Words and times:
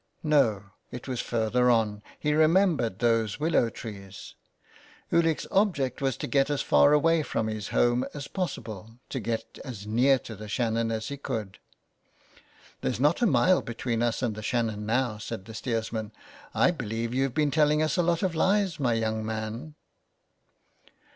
No, 0.23 0.71
it 0.89 1.07
was 1.07 1.21
further 1.21 1.69
on, 1.69 2.01
he 2.17 2.33
remembered 2.33 2.97
those 2.97 3.39
willow 3.39 3.69
trees. 3.69 4.33
Ulick's 5.11 5.45
object 5.51 6.01
was 6.01 6.17
to 6.17 6.25
get 6.25 6.49
as 6.49 6.63
far 6.63 6.91
away 6.91 7.21
from 7.21 7.45
his 7.45 7.67
home 7.67 8.03
as 8.11 8.27
possible; 8.27 8.97
to 9.09 9.19
get 9.19 9.59
as 9.63 9.85
near 9.85 10.17
to 10.17 10.35
the 10.35 10.47
Shannon 10.47 10.91
as 10.91 11.09
he 11.09 11.17
could.'' 11.17 11.59
There's 12.81 12.99
not 12.99 13.21
a 13.21 13.27
mile 13.27 13.61
between 13.61 14.01
us 14.01 14.23
and 14.23 14.33
the 14.33 14.41
Shannon 14.41 14.87
now," 14.87 15.19
said 15.19 15.45
the 15.45 15.53
steersman." 15.53 16.13
I 16.65 16.71
believe 16.71 17.13
you've 17.13 17.35
been 17.35 17.51
telling 17.51 17.83
us 17.83 17.95
a 17.95 18.01
lot 18.01 18.23
of 18.23 18.33
lies, 18.33 18.79
my 18.79 18.93
young 18.95 19.23
man." 19.23 19.75